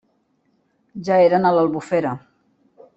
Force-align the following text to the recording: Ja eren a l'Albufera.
Ja 1.11 1.19
eren 1.27 1.45
a 1.51 1.55
l'Albufera. 1.59 2.19